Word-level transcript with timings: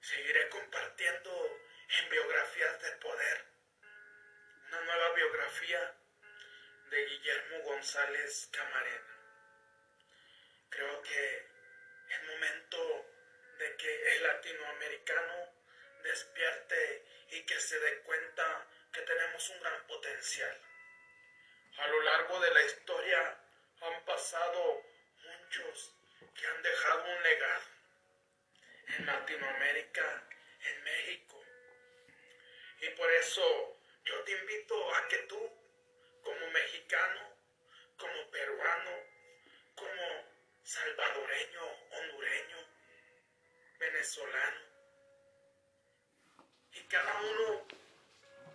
Seguiré 0.00 0.48
compartiendo 0.50 1.58
en 1.98 2.10
biografías 2.10 2.80
de 2.80 2.92
poder 2.92 3.44
una 4.68 4.80
nueva 4.82 5.14
biografía 5.14 5.96
de 6.88 7.04
Guillermo 7.06 7.58
González 7.64 8.48
Camarena. 8.52 9.18
Creo 10.70 11.02
que 11.02 11.46
es 12.08 12.22
momento 12.22 13.06
de 13.58 13.76
que 13.78 14.16
el 14.16 14.22
latinoamericano 14.22 15.52
despierte 16.04 17.04
y 17.30 17.42
que 17.46 17.58
se 17.58 17.80
dé 17.80 17.98
cuenta 18.02 18.64
que 18.92 19.00
tenemos 19.00 19.48
un 19.50 19.60
gran 19.60 19.86
potencial. 19.88 20.56
A 21.78 21.88
lo 21.88 22.02
largo 22.02 22.38
de 22.38 22.50
la 22.52 22.62
historia 22.62 23.40
han 23.80 24.04
pasado 24.04 24.82
muchos 25.24 25.94
que 26.36 26.46
han 26.46 26.62
dejado 26.62 27.04
un 27.16 27.22
legado 27.24 27.77
en 28.96 29.06
Latinoamérica, 29.06 30.28
en 30.60 30.84
México. 30.84 31.42
Y 32.80 32.90
por 32.90 33.10
eso 33.10 33.80
yo 34.04 34.24
te 34.24 34.32
invito 34.32 34.94
a 34.94 35.08
que 35.08 35.18
tú, 35.18 35.38
como 36.22 36.50
mexicano, 36.50 37.36
como 37.96 38.30
peruano, 38.30 38.90
como 39.74 40.24
salvadoreño, 40.62 41.62
hondureño, 41.90 42.56
venezolano, 43.78 44.60
y 46.72 46.80
cada 46.84 47.20
uno 47.20 47.66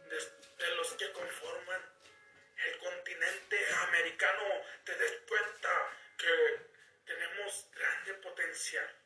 de, 0.10 0.76
los 0.76 0.94
que 0.94 1.12
conforman 1.12 1.82
el 2.66 2.78
continente 2.78 3.58
americano 3.88 4.44
te 4.86 4.96
des 4.96 5.22
cuenta 5.28 5.98
que 6.18 6.60
tenemos 7.06 7.68
grande 7.74 8.14
potencial. 8.16 9.03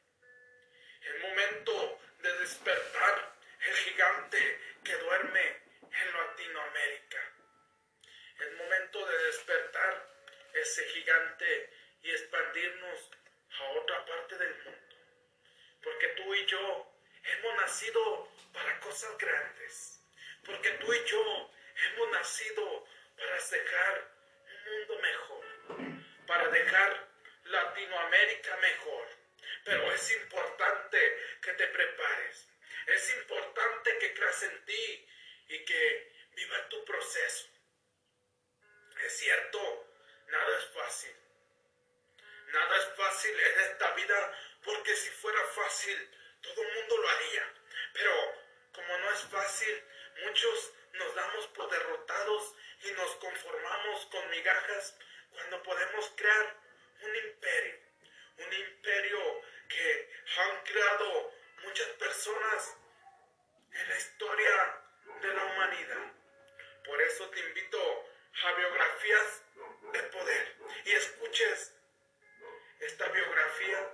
Ese 10.77 10.89
gigante 10.89 11.69
y 12.03 12.11
expandirnos 12.11 13.09
a 13.59 13.63
otra 13.79 14.05
parte 14.05 14.37
del 14.37 14.55
mundo. 14.63 14.95
Porque 15.81 16.07
tú 16.09 16.35
y 16.35 16.45
yo 16.45 16.93
hemos 17.23 17.55
nacido 17.55 18.31
para 18.53 18.79
cosas 18.79 19.17
grandes. 19.17 20.03
Porque 20.45 20.69
tú 20.71 20.93
y 20.93 21.03
yo 21.05 21.51
hemos 21.83 22.11
nacido 22.11 22.87
para 23.17 23.37
dejar 23.37 24.11
un 24.45 24.71
mundo 24.71 24.99
mejor. 24.99 25.45
Para 26.27 26.49
dejar 26.49 27.07
Latinoamérica 27.45 28.57
mejor. 28.57 29.07
Pero 29.63 29.91
es 29.93 30.11
importante 30.11 31.17
que 31.41 31.53
te 31.53 31.67
prepares. 31.67 32.49
Es 32.85 33.15
importante 33.15 33.97
que 33.97 34.13
creas 34.13 34.43
en 34.43 34.65
ti 34.65 35.09
y 35.47 35.65
que 35.65 36.13
viva 36.35 36.69
tu 36.69 36.85
proceso. 36.85 37.47
Es 39.03 39.17
cierto, 39.17 39.86
nada 40.27 40.57
es 40.57 40.65
fácil. 40.73 41.15
Nada 42.47 42.77
es 42.77 42.85
fácil 42.95 43.39
en 43.39 43.59
esta 43.59 43.91
vida 43.91 44.33
porque 44.63 44.95
si 44.95 45.09
fuera 45.11 45.43
fácil, 45.55 46.09
todo 46.41 46.61
el 46.61 46.73
mundo 46.73 46.97
lo 46.97 47.09
haría. 47.09 47.53
Pero 47.93 48.13
como 48.73 48.97
no 48.97 49.11
es 49.11 49.21
fácil, 49.21 49.83
muchos 50.23 50.73
nos 50.93 51.15
damos 51.15 51.47
por 51.47 51.69
derrotados 51.69 52.55
y 52.83 52.91
nos 52.91 53.15
conformamos 53.15 54.05
con 54.07 54.29
migajas 54.29 54.97
cuando 55.31 55.63
podemos 55.63 56.11
crear 56.15 56.55
un 57.01 57.15
imperio. 57.15 57.79
Un 58.37 58.53
imperio 58.53 59.41
que 59.67 60.09
han 60.37 60.63
creado 60.63 61.33
muchas 61.63 61.87
personas 61.89 62.77
en 63.71 63.89
la 63.89 63.97
historia 63.97 64.81
de 65.21 65.33
la 65.33 65.43
humanidad. 65.43 66.13
Por 66.85 67.01
eso 67.01 67.29
te 67.29 67.39
invito 67.39 68.09
a 68.43 68.51
biografías 68.53 69.43
de 69.93 70.03
poder 70.03 70.55
y 70.85 70.91
escuches 70.91 71.73
esta 72.79 73.07
biografía 73.09 73.93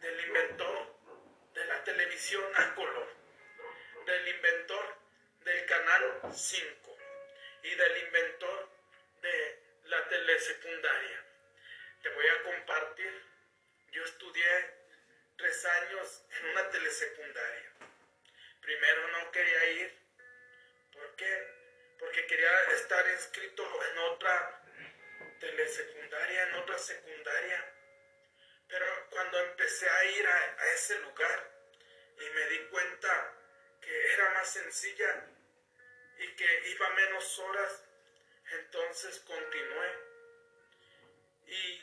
del 0.00 0.26
inventor 0.26 0.94
de 1.54 1.64
la 1.66 1.84
televisión 1.84 2.44
a 2.56 2.74
color, 2.74 3.08
del 4.06 4.28
inventor 4.28 4.96
del 5.44 5.66
canal 5.66 6.20
5 6.32 6.98
y 7.62 7.74
del 7.74 7.96
inventor 8.06 8.68
de 9.22 9.62
la 9.84 10.08
telesecundaria. 10.08 11.24
Te 12.02 12.08
voy 12.10 12.26
a 12.26 12.42
compartir, 12.42 13.22
yo 13.92 14.04
estudié 14.04 14.74
tres 15.36 15.64
años 15.64 16.22
en 16.38 16.48
una 16.50 16.70
telesecundaria. 16.70 17.72
Primero 18.60 19.08
no 19.08 19.30
quería 19.30 19.70
ir, 19.70 19.98
¿por 20.92 21.16
qué? 21.16 21.48
Porque 21.98 22.26
quería 22.26 22.62
estar 22.72 23.06
inscrito 23.08 23.62
en 23.90 23.98
otra 23.98 24.63
telesecundaria, 25.44 26.42
en 26.48 26.54
otra 26.54 26.78
secundaria. 26.78 27.72
Pero 28.68 28.86
cuando 29.10 29.38
empecé 29.40 29.88
a 29.88 30.04
ir 30.04 30.26
a, 30.26 30.56
a 30.58 30.72
ese 30.72 30.98
lugar 31.00 31.50
y 32.18 32.30
me 32.34 32.46
di 32.48 32.58
cuenta 32.68 33.34
que 33.80 34.12
era 34.14 34.30
más 34.30 34.50
sencilla 34.50 35.26
y 36.18 36.28
que 36.36 36.68
iba 36.70 36.88
menos 36.90 37.38
horas, 37.38 37.84
entonces 38.60 39.20
continué. 39.20 40.14
Y 41.46 41.82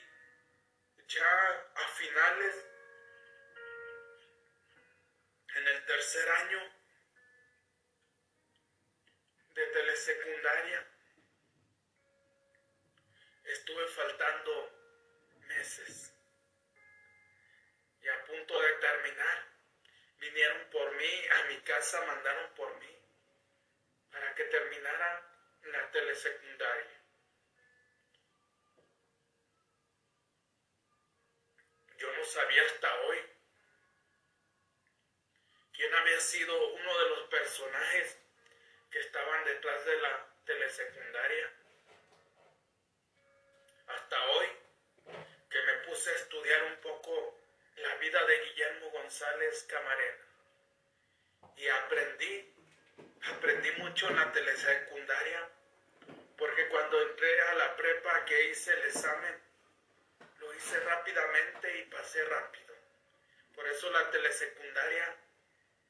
ya 1.07 1.71
a 1.75 1.87
finales, 1.89 2.65
en 5.55 5.67
el 5.67 5.85
tercer 5.85 6.29
año 6.29 6.81
de 9.53 9.67
telesecundaria, 9.67 10.90
estuve 13.61 13.87
faltando 13.89 14.71
meses. 15.47 16.11
Y 18.01 18.07
a 18.07 18.25
punto 18.25 18.59
de 18.59 18.73
terminar, 18.73 19.45
vinieron 20.17 20.67
por 20.71 20.91
mí, 20.95 21.27
a 21.29 21.43
mi 21.43 21.57
casa 21.61 22.03
mandaron 22.07 22.55
por 22.55 22.75
mí 22.79 22.97
para 24.11 24.33
que 24.33 24.45
terminara 24.45 25.23
la 25.61 25.91
telesecundaria. 25.91 27.01
Yo 31.97 32.11
no 32.13 32.23
sabía 32.23 32.63
hasta 32.65 33.01
hoy 33.01 33.19
quién 35.73 35.93
había 35.93 36.19
sido 36.19 36.67
uno 36.67 36.97
de 36.97 37.09
los 37.09 37.29
personajes 37.29 38.17
que 38.89 38.99
estaban 39.01 39.45
detrás 39.45 39.85
de 39.85 39.97
la 40.01 40.35
telesecundaria. 40.45 41.60
Hasta 43.95 44.23
hoy 44.31 44.47
que 45.49 45.61
me 45.63 45.73
puse 45.85 46.09
a 46.09 46.15
estudiar 46.15 46.63
un 46.63 46.77
poco 46.77 47.37
la 47.75 47.95
vida 47.95 48.23
de 48.25 48.39
Guillermo 48.45 48.89
González 48.91 49.65
Camarena 49.69 50.25
y 51.57 51.67
aprendí, 51.67 52.53
aprendí 53.23 53.71
mucho 53.71 54.07
en 54.07 54.15
la 54.15 54.31
telesecundaria 54.31 55.49
porque 56.37 56.69
cuando 56.69 57.01
entré 57.01 57.41
a 57.41 57.53
la 57.55 57.75
prepa 57.75 58.25
que 58.25 58.49
hice 58.49 58.73
el 58.73 58.85
examen, 58.85 59.39
lo 60.39 60.53
hice 60.53 60.79
rápidamente 60.79 61.77
y 61.79 61.83
pasé 61.83 62.23
rápido. 62.25 62.73
Por 63.53 63.67
eso 63.67 63.91
la 63.91 64.09
telesecundaria 64.09 65.15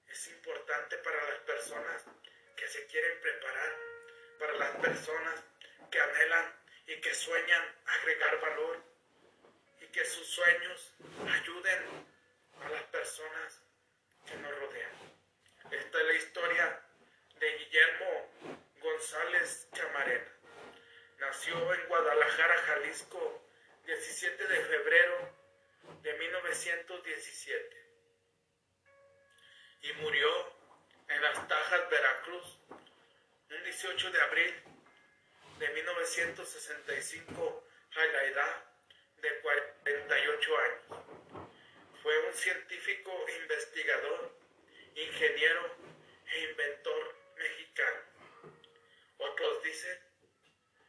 es 0.10 0.28
importante 0.28 0.98
para 0.98 1.24
las 1.30 1.40
personas 1.40 2.04
que 2.58 2.68
se 2.68 2.86
quieren 2.88 3.22
preparar, 3.22 3.78
para 4.40 4.54
las 4.54 4.76
personas 4.78 5.44
que 5.90 6.00
anhelan 6.00 6.61
y 6.88 7.00
que 7.02 7.14
sueñan 7.14 7.64
agregar 7.86 8.42
valor 8.42 8.84
y 9.82 9.88
que 9.88 10.06
sus 10.06 10.28
sueños 10.28 10.94
ayuden 11.32 12.06
a 12.62 12.70
las 12.70 12.84
personas 12.84 13.62
que 14.26 14.36
nos 14.38 14.60
rodean. 14.60 14.92
Esta 15.72 16.00
es 16.00 16.06
la 16.06 16.14
historia 16.14 16.86
de 17.40 17.58
Guillermo 17.58 18.30
González 18.82 19.68
Camarena. 19.76 20.28
Nació 21.20 21.74
en 21.74 21.88
Guadalajara, 21.88 22.58
Jalisco, 22.58 23.42
17 23.86 24.48
de 24.48 24.66
febrero 24.66 25.42
de 26.02 26.14
1917 26.14 27.82
y 29.84 29.94
murió 29.94 30.30
en 31.08 31.22
Las 31.22 31.48
Tajas, 31.48 31.90
Veracruz, 31.90 32.60
un 32.70 33.64
18 33.64 34.12
de 34.12 34.22
abril 34.22 34.64
de 35.62 35.70
1965 35.70 37.64
a 37.96 38.06
la 38.06 38.24
edad 38.24 38.66
de 39.22 39.40
48 39.42 40.58
años. 40.58 41.06
Fue 42.02 42.18
un 42.28 42.34
científico 42.34 43.12
investigador, 43.44 44.36
ingeniero 44.96 45.76
e 46.32 46.40
inventor 46.50 47.16
mexicano. 47.38 48.00
Otros 49.20 49.64
dicen 49.64 50.00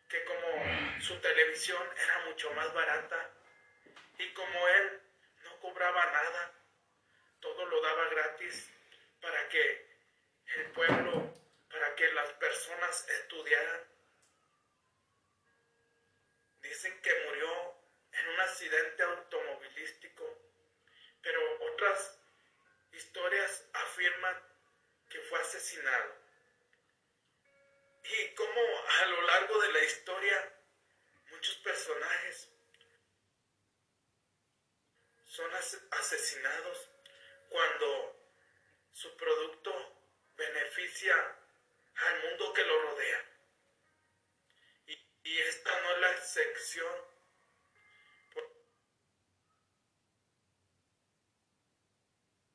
que 0.08 0.24
como 0.24 1.00
su 1.02 1.20
televisión 1.20 1.86
era 2.02 2.24
mucho 2.24 2.50
más 2.52 2.72
barata 2.72 3.30
y 4.16 4.32
como 4.32 4.68
él 4.68 5.02
no 5.44 5.60
cobraba 5.60 6.06
nada, 6.12 6.54
todo 7.40 7.66
lo 7.66 7.78
daba 7.82 8.08
gratis 8.08 8.70
para 9.20 9.48
que 9.50 9.86
el 10.56 10.64
pueblo, 10.72 11.34
para 11.70 11.94
que 11.94 12.10
las 12.12 12.30
personas 12.32 13.06
estudiaran 13.06 13.91
accidente 18.62 19.02
automovilístico, 19.02 20.24
pero 21.22 21.40
otras 21.72 22.18
historias 22.92 23.64
afirman 23.72 24.36
que 25.08 25.20
fue 25.22 25.40
asesinado. 25.40 26.16
Y 28.04 28.34
como 28.34 28.60
a 29.00 29.06
lo 29.06 29.22
largo 29.22 29.58
de 29.62 29.72
la 29.72 29.84
historia 29.84 30.52
muchos 31.30 31.54
personajes 31.56 32.48
son 35.26 35.50
asesinados 35.92 36.90
cuando 37.48 38.16
su 38.92 39.16
producto 39.16 39.72
beneficia 40.36 41.14
al 41.94 42.22
mundo 42.22 42.52
que 42.52 42.64
lo 42.64 42.82
rodea. 42.82 43.21
Y, 45.24 45.38
esta 45.38 45.80
no 45.80 45.90
es 45.92 46.00
la 46.00 46.10
excepción. 46.12 46.94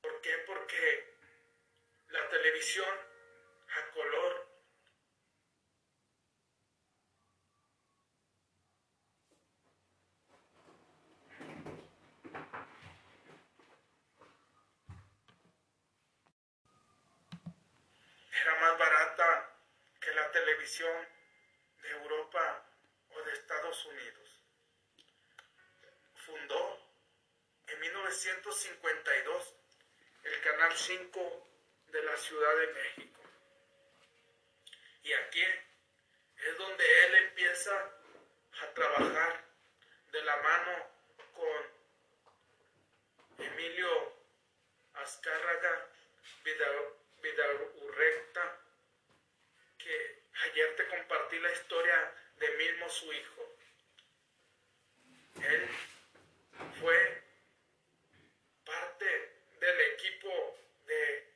¿Por 0.01 0.21
qué? 0.21 0.37
Porque 0.45 1.17
la 2.09 2.29
televisión 2.29 2.89
a 3.69 3.91
color 3.91 4.47
de 21.81 21.89
Europa 21.89 22.65
o 23.09 23.21
de 23.23 23.33
Estados 23.33 23.85
Unidos. 23.85 24.43
Fundó 26.25 26.79
en 27.67 27.79
1952 28.57 29.53
el 30.23 30.41
Canal 30.41 30.75
5 30.75 31.47
de 31.91 32.03
la 32.03 32.17
Ciudad 32.17 32.57
de 32.57 32.67
México. 32.73 33.21
Y 35.03 35.13
aquí 35.13 35.43
es 35.43 36.57
donde 36.57 37.05
él 37.05 37.15
empieza 37.15 37.91
a 38.61 38.73
trabajar 38.73 39.45
de 40.11 40.23
la 40.23 40.37
mano 40.37 40.89
con 41.33 43.45
Emilio 43.45 44.13
Azcárraga 44.95 45.89
Vidal, 46.43 46.97
que 49.77 50.27
Ayer 50.43 50.75
te 50.75 50.87
compartí 50.87 51.39
la 51.39 51.51
historia 51.51 52.13
de 52.37 52.49
Milmo, 52.57 52.87
su 52.89 53.11
hijo. 53.11 53.55
Él 55.41 55.67
fue 56.79 57.23
parte 58.63 59.31
del 59.59 59.81
equipo 59.93 60.59
de 60.85 61.27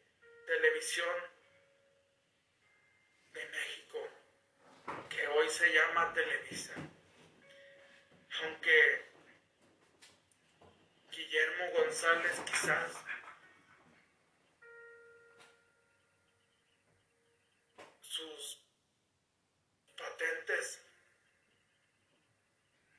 de 3.33 3.45
México, 3.45 4.07
que 5.09 5.27
hoy 5.27 5.49
se 5.49 5.71
llama 5.71 6.13
Televisa. 6.13 6.73
Aunque 8.43 9.05
Guillermo 11.11 11.71
González 11.73 12.39
quizás 12.45 12.91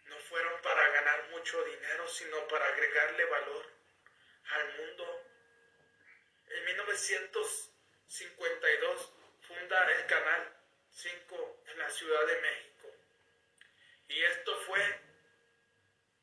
no 0.04 0.16
fueron 0.28 0.60
para 0.62 0.88
ganar 0.88 1.28
mucho 1.30 1.62
dinero, 1.64 2.08
sino 2.08 2.48
para 2.48 2.66
agregarle 2.66 3.24
valor 3.26 3.64
al 4.50 4.76
mundo. 4.76 5.22
En 6.48 6.64
1952 6.64 9.12
funda 9.46 9.92
el 9.92 10.06
Canal 10.06 10.52
5 10.90 11.62
en 11.66 11.78
la 11.78 11.88
Ciudad 11.90 12.26
de 12.26 12.40
México. 12.40 12.88
Y 14.08 14.24
esto 14.24 14.60
fue 14.62 15.00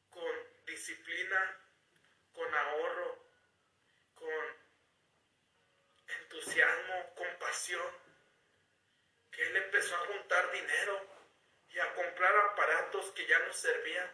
con 0.10 0.36
disciplina, 0.66 1.58
con 2.34 2.54
ahorro, 2.54 3.24
con 4.16 4.58
entusiasmo, 6.08 7.16
con 7.16 7.40
pasión 7.40 8.10
él 9.40 9.56
empezó 9.56 9.96
a 9.96 10.00
juntar 10.00 10.52
dinero 10.52 11.08
y 11.70 11.80
a 11.80 11.94
comprar 11.94 12.36
aparatos 12.52 13.09
que 13.20 13.28
ya 13.28 13.40
no 13.40 13.52
servían 13.52 14.10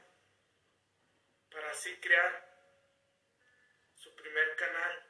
para 1.52 1.70
así 1.70 1.96
crear 1.98 2.44
su 3.94 4.16
primer 4.16 4.56
canal, 4.56 5.06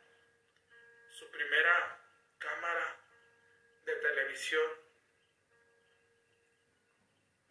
su 1.12 1.32
primera 1.32 1.98
cámara 2.38 3.00
de 3.86 3.96
televisión 3.96 4.70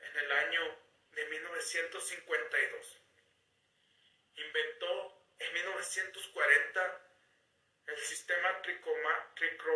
en 0.00 0.16
el 0.18 0.32
año 0.32 0.78
de 1.12 1.26
1952. 1.28 3.00
Inventó 4.34 5.24
en 5.38 5.54
1940 5.54 7.00
el 7.86 7.98
sistema 8.00 8.60
tricromático 8.60 9.72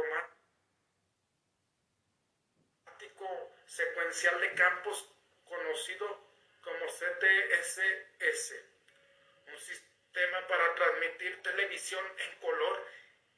secuencial 3.65 4.39
de 4.43 4.53
campos 4.53 5.11
conocido 5.47 6.28
como 6.69 6.87
CTSS, 6.87 8.53
un 9.47 9.59
sistema 9.59 10.47
para 10.47 10.75
transmitir 10.75 11.43
televisión 11.43 12.05
en 12.19 12.39
color, 12.41 12.87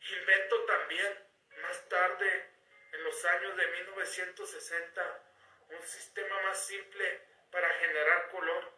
invento 0.00 0.64
también 0.64 1.28
más 1.62 1.88
tarde, 1.88 2.50
en 2.92 3.04
los 3.04 3.24
años 3.24 3.56
de 3.56 3.66
1960, 3.68 5.22
un 5.68 5.82
sistema 5.84 6.42
más 6.42 6.66
simple 6.66 7.20
para 7.52 7.72
generar 7.74 8.30
color, 8.30 8.72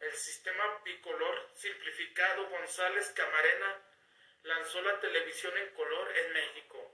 el 0.00 0.12
sistema 0.14 0.82
bicolor 0.84 1.48
simplificado 1.54 2.48
González 2.48 3.10
Camarena 3.10 3.82
lanzó 4.42 4.82
la 4.82 4.98
televisión 4.98 5.56
en 5.56 5.70
color 5.74 6.16
en 6.16 6.32
México, 6.32 6.92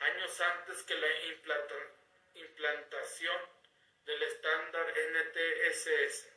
años 0.00 0.40
antes 0.42 0.82
que 0.82 0.94
la 0.94 1.08
implantación 2.34 3.40
del 4.04 4.22
estándar 4.22 4.92
NTSS. 4.94 6.33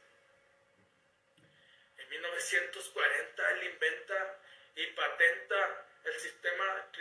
En 2.18 2.24
1940 2.24 3.52
él 3.52 3.64
inventa 3.64 4.40
y 4.76 4.88
patenta 4.88 5.86
el 6.04 6.20
sistema 6.20 6.92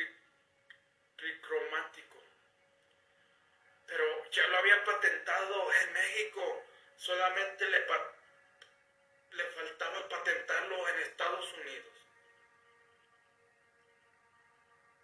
tricromático. 1.16 2.22
Pero 3.86 4.30
ya 4.30 4.46
lo 4.48 4.58
había 4.58 4.84
patentado 4.84 5.72
en 5.72 5.92
México, 5.94 6.64
solamente 6.98 7.66
le, 7.66 7.86
le 9.30 9.44
faltaba 9.52 10.06
patentarlo 10.06 10.86
en 10.88 10.98
Estados 11.00 11.50
Unidos. 11.54 11.92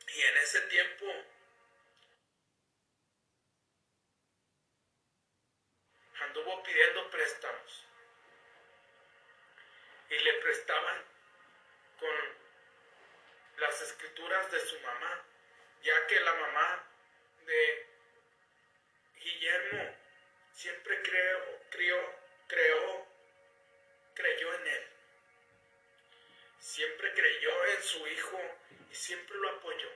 Y 0.09 0.21
en 0.21 0.37
ese 0.37 0.61
tiempo 0.63 1.07
anduvo 6.21 6.63
pidiendo 6.63 7.09
préstamos 7.09 7.62
y 10.13 10.19
le 10.19 10.33
prestaban 10.35 11.05
con 11.99 12.15
las 13.57 13.81
escrituras 13.81 14.51
de 14.51 14.61
su 14.61 14.79
mamá, 14.81 15.25
ya 15.83 16.07
que 16.07 16.21
la 16.21 16.35
mamá 16.35 16.85
de 17.47 17.87
Guillermo 19.17 19.97
siempre 20.53 21.03
creó, 21.03 21.61
creó, 21.71 22.19
creó, 22.47 23.07
creyó 24.15 24.55
en 24.55 24.67
él. 24.67 24.89
Siempre 26.59 27.15
creyó 27.15 27.65
en 27.67 27.83
su 27.83 28.07
hijo 28.07 28.41
y 28.91 28.95
siempre 28.95 29.37
lo 29.39 29.49
apoyó. 29.49 29.91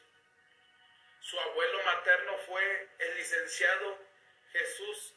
Su 1.20 1.38
abuelo 1.38 1.84
materno 1.84 2.36
fue 2.38 2.88
el 2.98 3.14
licenciado 3.16 3.96
Jesús 4.52 5.14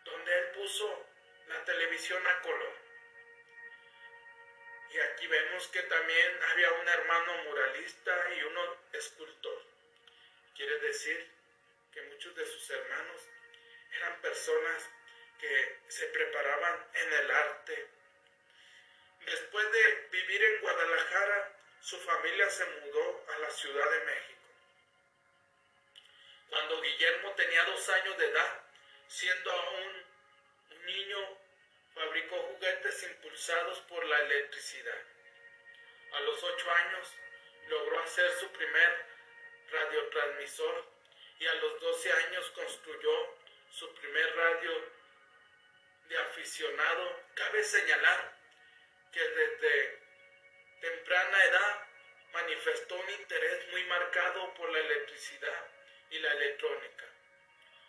donde 0.04 0.38
él 0.38 0.50
puso 0.52 1.06
la 1.48 1.64
televisión 1.64 2.26
a 2.26 2.40
color. 2.40 2.79
Que 5.68 5.82
también 5.82 6.42
había 6.50 6.72
un 6.72 6.88
hermano 6.88 7.44
muralista 7.44 8.34
y 8.34 8.42
uno 8.42 8.76
escultor. 8.94 9.62
Quiere 10.56 10.78
decir 10.80 11.30
que 11.92 12.02
muchos 12.02 12.34
de 12.34 12.46
sus 12.46 12.70
hermanos 12.70 13.28
eran 13.92 14.20
personas 14.22 14.90
que 15.38 15.80
se 15.86 16.06
preparaban 16.06 16.86
en 16.94 17.12
el 17.12 17.30
arte. 17.30 17.88
Después 19.26 19.70
de 19.70 20.08
vivir 20.10 20.42
en 20.42 20.60
Guadalajara, 20.62 21.56
su 21.82 21.98
familia 22.00 22.48
se 22.48 22.64
mudó 22.64 23.24
a 23.28 23.38
la 23.38 23.50
Ciudad 23.50 23.90
de 23.90 24.04
México. 24.06 24.40
Cuando 26.48 26.80
Guillermo 26.80 27.34
tenía 27.34 27.64
dos 27.64 27.86
años 27.90 28.16
de 28.16 28.26
edad, 28.26 28.62
siendo 29.08 29.52
aún 29.52 30.06
un 30.70 30.86
niño, 30.86 31.38
fabricó 31.94 32.42
juguetes 32.44 33.02
impulsados 33.04 33.78
por 33.82 34.04
la 34.06 34.20
electricidad. 34.20 35.19
A 36.12 36.20
los 36.20 36.42
ocho 36.42 36.70
años 36.70 37.14
logró 37.68 38.00
hacer 38.00 38.30
su 38.32 38.50
primer 38.52 39.06
radiotransmisor 39.70 40.84
y 41.38 41.46
a 41.46 41.54
los 41.54 41.80
doce 41.80 42.12
años 42.12 42.50
construyó 42.50 43.36
su 43.70 43.94
primer 43.94 44.36
radio 44.36 44.92
de 46.08 46.18
aficionado. 46.18 47.22
Cabe 47.34 47.62
señalar 47.62 48.36
que 49.12 49.20
desde 49.20 50.02
temprana 50.80 51.44
edad 51.44 51.86
manifestó 52.32 52.96
un 52.96 53.10
interés 53.10 53.68
muy 53.68 53.84
marcado 53.84 54.54
por 54.54 54.70
la 54.70 54.78
electricidad 54.80 55.66
y 56.10 56.18
la 56.18 56.32
electrónica. 56.32 57.04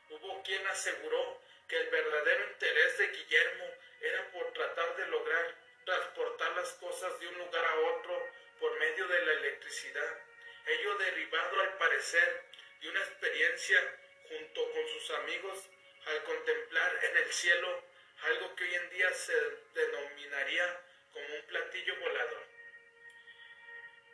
Hubo 0.09 0.43
quien 0.43 0.65
aseguró 0.67 1.41
que 1.67 1.77
el 1.77 1.89
verdadero 1.89 2.51
interés 2.51 2.97
de 2.97 3.07
Guillermo 3.07 3.65
era 4.01 4.31
por 4.31 4.51
tratar 4.53 4.95
de 4.97 5.07
lograr 5.07 5.55
transportar 5.85 6.55
las 6.55 6.69
cosas 6.73 7.19
de 7.19 7.27
un 7.27 7.37
lugar 7.37 7.65
a 7.65 7.79
otro 7.79 8.29
por 8.59 8.79
medio 8.79 9.07
de 9.07 9.25
la 9.25 9.31
electricidad, 9.33 10.19
ello 10.65 10.97
derivado 10.97 11.61
al 11.61 11.77
parecer 11.77 12.43
de 12.81 12.89
una 12.89 12.99
experiencia 12.99 13.99
junto 14.27 14.71
con 14.71 14.87
sus 14.87 15.09
amigos 15.11 15.69
al 16.05 16.23
contemplar 16.23 17.05
en 17.05 17.17
el 17.17 17.31
cielo 17.31 17.83
algo 18.23 18.55
que 18.55 18.63
hoy 18.63 18.75
en 18.75 18.89
día 18.91 19.11
se 19.13 19.33
denominaría 19.73 20.81
como 21.13 21.35
un 21.35 21.41
platillo 21.47 21.95
volador. 21.99 22.47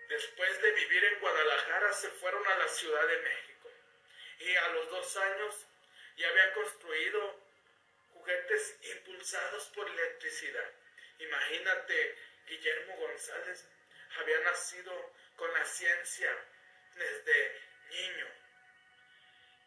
Después 0.10 0.62
de 0.62 0.72
vivir 0.72 1.04
en 1.04 1.20
Guadalajara 1.20 1.94
se 1.94 2.10
fueron 2.12 2.46
a 2.48 2.58
la 2.58 2.68
Ciudad 2.70 3.08
de 3.08 3.18
México 3.20 3.70
y 4.40 4.56
a 4.56 4.70
los 4.70 4.90
dos 4.90 5.18
años 5.18 5.68
ya 6.16 6.30
había 6.30 6.54
construido 6.54 7.40
juguetes 8.14 8.78
impulsados 8.82 9.66
por 9.76 9.90
electricidad. 9.90 10.72
Imagínate, 11.20 12.18
Guillermo 12.48 12.96
González 12.98 13.68
había 14.20 14.40
nacido 14.42 15.14
con 15.36 15.54
la 15.54 15.66
ciencia 15.66 16.32
desde 16.96 17.62
niño. 17.90 18.28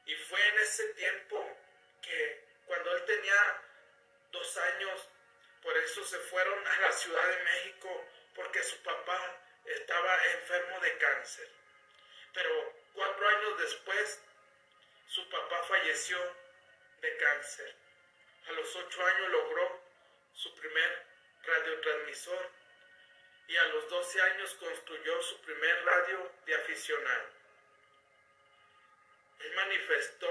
Y 0.06 0.14
fue 0.14 0.48
en 0.48 0.58
ese 0.58 0.94
tiempo 0.94 1.58
que 2.02 2.44
cuando 2.66 2.96
él 2.96 3.04
tenía 3.04 3.62
dos 4.32 4.56
años, 4.56 5.08
por 5.62 5.76
eso 5.76 6.04
se 6.04 6.18
fueron 6.18 6.66
a 6.66 6.80
la 6.80 6.92
Ciudad 6.92 7.28
de 7.28 7.44
México, 7.44 8.06
porque 8.34 8.62
su 8.62 8.82
papá 8.82 9.40
estaba 9.64 10.24
enfermo 10.32 10.80
de 10.80 10.98
cáncer. 10.98 11.48
Pero 12.32 12.74
cuatro 12.94 13.28
años 13.28 13.58
después 13.58 14.22
su 15.06 15.28
papá 15.28 15.62
falleció 15.64 16.18
de 17.00 17.16
cáncer. 17.16 17.74
A 18.46 18.52
los 18.52 18.76
ocho 18.76 19.04
años 19.04 19.28
logró 19.30 19.82
su 20.32 20.54
primer 20.54 21.09
radiotransmisor 21.44 22.50
y 23.48 23.56
a 23.56 23.64
los 23.64 23.88
doce 23.88 24.20
años 24.22 24.54
construyó 24.54 25.22
su 25.22 25.40
primer 25.40 25.84
radio 25.84 26.32
de 26.46 26.54
aficionado. 26.54 27.28
Él 29.40 29.52
manifestó 29.54 30.28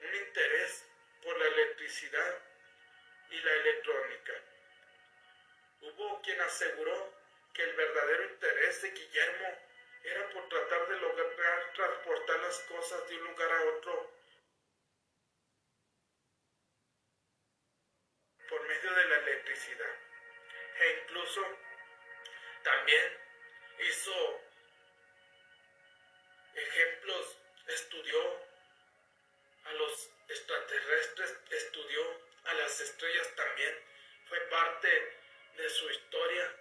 un 0.00 0.14
interés 0.14 0.86
por 1.22 1.36
la 1.38 1.46
electricidad 1.46 2.38
y 3.30 3.40
la 3.40 3.52
electrónica. 3.52 4.32
Hubo 5.80 6.22
quien 6.22 6.40
aseguró 6.40 7.12
que 7.52 7.62
el 7.62 7.72
verdadero 7.74 8.24
interés 8.24 8.82
de 8.82 8.90
Guillermo 8.90 9.58
era 10.04 10.30
por 10.30 10.48
tratar 10.48 10.88
de 10.88 10.96
lograr 10.98 11.72
transportar 11.74 12.38
las 12.40 12.58
cosas 12.60 13.08
de 13.08 13.16
un 13.16 13.24
lugar 13.24 13.50
a 13.50 13.64
otro 13.64 14.15
de 18.94 19.04
la 19.08 19.16
electricidad. 19.16 19.94
E 20.78 21.00
incluso 21.02 21.42
también 22.62 23.18
hizo 23.78 24.40
ejemplos, 26.54 27.38
estudió 27.68 28.46
a 29.64 29.72
los 29.72 30.10
extraterrestres, 30.28 31.38
estudió 31.50 32.20
a 32.44 32.54
las 32.54 32.80
estrellas 32.80 33.34
también, 33.34 33.78
fue 34.28 34.40
parte 34.48 35.18
de 35.56 35.68
su 35.70 35.90
historia 35.90 36.56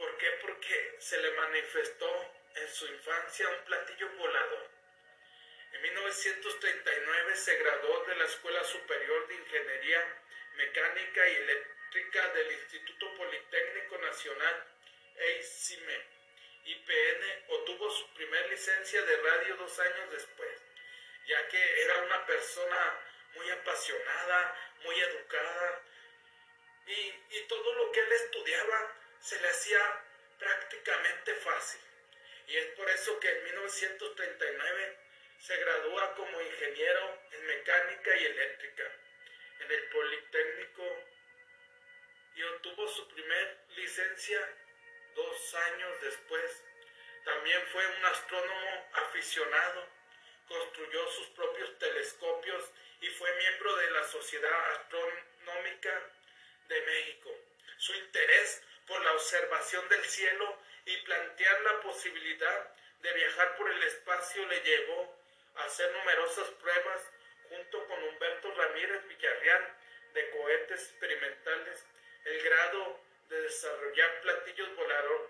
¿Por 0.00 0.16
qué? 0.16 0.30
Porque 0.40 0.96
se 0.98 1.20
le 1.20 1.30
manifestó 1.32 2.32
en 2.54 2.68
su 2.70 2.86
infancia 2.86 3.46
un 3.50 3.64
platillo 3.66 4.08
volador. 4.16 4.70
En 5.72 5.82
1939 5.82 7.36
se 7.36 7.56
graduó 7.58 8.04
de 8.06 8.14
la 8.16 8.24
Escuela 8.24 8.64
Superior 8.64 9.28
de 9.28 9.34
Ingeniería 9.34 10.19
Mecánica 10.60 11.26
y 11.26 11.36
Eléctrica 11.36 12.28
del 12.34 12.52
Instituto 12.52 13.14
Politécnico 13.14 13.96
Nacional 13.96 14.66
EICIME. 15.16 16.04
IPN 16.64 17.44
obtuvo 17.48 17.90
su 17.90 18.12
primer 18.12 18.50
licencia 18.50 19.00
de 19.02 19.16
radio 19.22 19.56
dos 19.56 19.78
años 19.78 20.10
después, 20.10 20.50
ya 21.26 21.48
que 21.48 21.82
era 21.82 22.02
una 22.02 22.26
persona 22.26 23.00
muy 23.36 23.50
apasionada, 23.50 24.74
muy 24.84 25.00
educada, 25.00 25.82
y, 26.86 27.14
y 27.30 27.46
todo 27.48 27.72
lo 27.72 27.90
que 27.92 28.00
él 28.00 28.12
estudiaba 28.12 28.96
se 29.18 29.40
le 29.40 29.48
hacía 29.48 30.04
prácticamente 30.38 31.34
fácil. 31.36 31.80
Y 32.48 32.56
es 32.58 32.66
por 32.76 32.90
eso 32.90 33.18
que 33.18 33.30
en 33.30 33.44
1939 33.44 34.98
se 35.38 35.56
gradúa 35.56 36.14
como 36.16 36.42
ingeniero 36.42 37.22
en 37.32 37.46
mecánica 37.46 38.14
y 38.14 38.24
eléctrica 38.26 38.92
en 39.60 39.70
el 39.70 39.88
Politécnico 39.88 41.04
y 42.34 42.42
obtuvo 42.42 42.88
su 42.88 43.08
primer 43.08 43.64
licencia 43.76 44.56
dos 45.14 45.54
años 45.54 46.00
después. 46.02 46.64
También 47.24 47.60
fue 47.72 47.86
un 47.86 48.04
astrónomo 48.06 48.88
aficionado, 48.92 49.86
construyó 50.48 51.06
sus 51.08 51.26
propios 51.28 51.78
telescopios 51.78 52.70
y 53.00 53.08
fue 53.08 53.34
miembro 53.36 53.76
de 53.76 53.90
la 53.90 54.04
Sociedad 54.04 54.70
Astronómica 54.72 56.10
de 56.68 56.80
México. 56.82 57.30
Su 57.78 57.94
interés 57.94 58.62
por 58.86 59.02
la 59.04 59.12
observación 59.12 59.88
del 59.88 60.04
cielo 60.04 60.58
y 60.86 60.96
plantear 60.98 61.60
la 61.62 61.80
posibilidad 61.80 62.74
de 63.00 63.12
viajar 63.12 63.56
por 63.56 63.70
el 63.70 63.82
espacio 63.82 64.46
le 64.46 64.60
llevó 64.60 65.18
a 65.56 65.64
hacer 65.64 65.90
numerosas 65.92 66.48
pruebas 66.60 67.02
junto 67.50 67.84
con 67.86 68.02
Humberto 68.04 68.54
Ramírez 68.54 69.06
Villarreal 69.08 69.76
de 70.14 70.30
cohetes 70.30 70.82
experimentales, 70.82 71.84
el 72.24 72.42
grado 72.42 73.00
de 73.28 73.42
desarrollar 73.42 74.20
platillos 74.22 74.68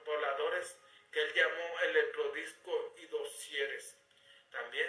voladores 0.05 0.77
que 1.11 1.23
él 1.23 1.33
llamó 1.33 1.81
electrodisco 1.81 2.95
y 2.99 3.07
dosieres. 3.07 3.97
También 4.51 4.89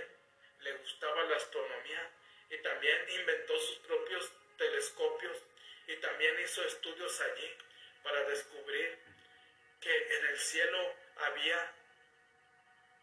le 0.59 0.73
gustaba 0.73 1.23
la 1.23 1.37
astronomía 1.37 2.11
y 2.49 2.57
también 2.57 3.09
inventó 3.09 3.57
sus 3.59 3.77
propios 3.79 4.31
telescopios 4.57 5.37
y 5.87 5.95
también 5.97 6.39
hizo 6.41 6.63
estudios 6.65 7.19
allí 7.21 7.57
para 8.03 8.23
descubrir 8.25 8.99
que 9.79 10.17
en 10.17 10.25
el 10.27 10.37
cielo 10.37 10.95
había 11.15 11.73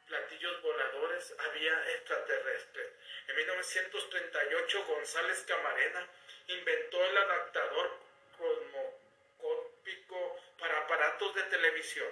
platillos 0.09 0.62
voladores, 0.62 1.35
había 1.38 1.93
extraterrestres. 1.93 2.93
En 3.29 3.37
1938 3.37 4.85
González 4.87 5.45
Camarena 5.47 6.09
inventó 6.49 7.05
el 7.05 7.17
adaptador 7.17 7.99
cosmoscópico 8.37 10.41
para 10.59 10.79
aparatos 10.79 11.35
de 11.35 11.43
televisión, 11.45 12.09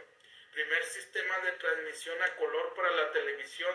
primer 0.53 0.85
sistema 0.85 1.39
de 1.41 1.53
transmisión 1.53 2.23
a 2.23 2.37
color 2.37 2.75
para 2.75 2.91
la 2.91 3.13
televisión, 3.13 3.75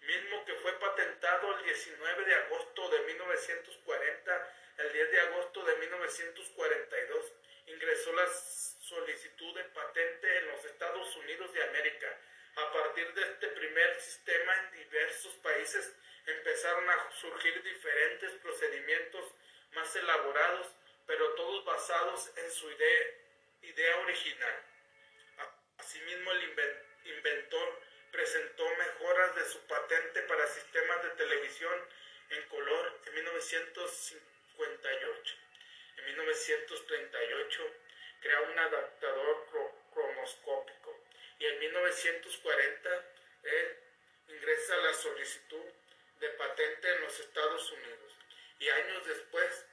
mismo 0.00 0.44
que 0.44 0.54
fue 0.54 0.72
patentado 0.78 1.58
el 1.58 1.64
19 1.64 2.24
de 2.24 2.34
agosto 2.34 2.88
de 2.88 3.00
1940, 3.00 4.54
el 4.78 4.92
10 4.92 5.10
de 5.10 5.20
agosto 5.20 5.64
de 5.64 5.76
1942 5.76 7.32
ingresó 7.66 8.12
la 8.12 8.26
solicitud 8.28 9.54
de 9.54 9.64
patente 9.64 10.38
en 10.38 10.48
los 10.48 10.64
Estados 10.64 11.14
Unidos 11.16 11.52
de 11.52 11.62
América. 11.64 12.16
A 12.58 12.72
partir 12.72 13.12
de 13.14 13.22
este 13.22 13.48
primer 13.48 14.00
sistema 14.00 14.56
en 14.58 14.70
diversos 14.72 15.32
países 15.34 15.94
empezaron 16.26 16.90
a 16.90 17.12
surgir 17.12 17.62
diferentes 17.62 18.32
procedimientos 18.42 19.32
más 19.74 19.94
elaborados, 19.94 20.66
pero 21.06 21.34
todos 21.34 21.64
basados 21.64 22.36
en 22.36 22.50
su 22.50 22.68
idea, 22.72 23.14
original. 24.02 24.60
Asimismo, 25.78 26.32
el 26.32 26.42
inventor 27.04 27.80
presentó 28.10 28.68
mejoras 28.76 29.36
de 29.36 29.44
su 29.44 29.60
patente 29.68 30.22
para 30.22 30.44
sistemas 30.48 31.00
de 31.04 31.10
televisión 31.10 31.80
en 32.30 32.42
color 32.48 33.00
en 33.06 33.14
1958. 33.14 35.36
En 35.96 36.06
1938 36.06 37.72
crea 38.20 38.40
un 38.40 38.58
adaptador 38.58 39.46
cromoscópico 39.94 40.87
y 41.38 41.46
en 41.46 41.58
1940 41.60 43.04
él 43.42 43.76
ingresa 44.28 44.76
la 44.76 44.94
solicitud 44.94 45.64
de 46.20 46.28
patente 46.30 46.92
en 46.92 47.00
los 47.02 47.20
Estados 47.20 47.70
Unidos 47.72 48.12
y 48.58 48.68
años 48.68 49.06
después, 49.06 49.66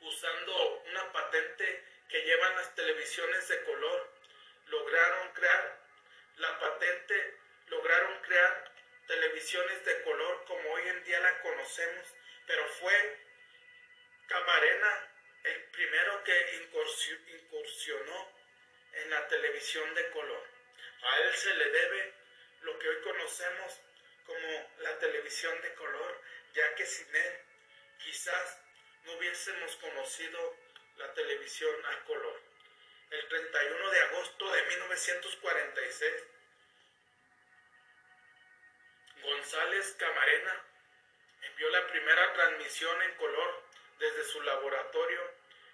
usando 0.00 0.82
una 0.86 1.12
patente 1.12 1.84
que 2.08 2.22
llevan 2.22 2.56
las 2.56 2.74
televisiones 2.74 3.48
de 3.48 3.64
color, 3.64 4.12
lograron 4.66 5.32
crear 5.32 5.80
la 6.36 6.58
patente, 6.58 7.36
lograron 7.66 8.22
crear 8.22 8.72
televisiones 9.06 9.84
de 9.84 10.02
color 10.02 10.44
como 10.46 10.72
hoy 10.72 10.88
en 10.88 11.04
día 11.04 11.20
la 11.20 11.40
conocemos, 11.40 12.06
pero 12.46 12.66
fue 12.68 13.18
Camarena 14.28 15.08
el 15.44 15.64
primero 15.64 16.22
que 16.24 16.62
incursionó 17.34 18.32
en 18.92 19.10
la 19.10 19.28
televisión 19.28 19.94
de 19.94 20.10
color. 20.10 20.51
A 21.02 21.18
él 21.20 21.34
se 21.34 21.54
le 21.54 21.70
debe 21.70 22.14
lo 22.62 22.78
que 22.78 22.88
hoy 22.88 23.00
conocemos 23.02 23.80
como 24.24 24.70
la 24.78 24.98
televisión 24.98 25.60
de 25.62 25.74
color, 25.74 26.20
ya 26.54 26.74
que 26.74 26.86
sin 26.86 27.14
él 27.14 27.38
quizás 27.98 28.58
no 29.04 29.12
hubiésemos 29.14 29.76
conocido 29.76 30.56
la 30.96 31.12
televisión 31.14 31.74
a 31.86 32.04
color. 32.04 32.40
El 33.10 33.28
31 33.28 33.90
de 33.90 34.00
agosto 34.00 34.52
de 34.52 34.62
1946, 34.62 36.12
González 39.22 39.96
Camarena 39.98 40.64
envió 41.42 41.68
la 41.70 41.86
primera 41.88 42.32
transmisión 42.32 43.02
en 43.02 43.14
color 43.14 43.62
desde 43.98 44.24
su 44.24 44.40
laboratorio 44.42 45.20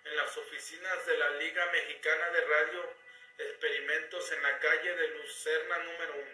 en 0.05 0.17
las 0.17 0.37
oficinas 0.37 1.07
de 1.07 1.17
la 1.19 1.31
Liga 1.31 1.67
Mexicana 1.67 2.31
de 2.31 2.41
Radio 2.41 2.95
Experimentos 3.39 4.33
en 4.33 4.43
la 4.43 4.59
calle 4.59 4.97
de 4.97 5.09
Lucerna 5.11 5.79
número 5.79 6.15
1. 6.17 6.27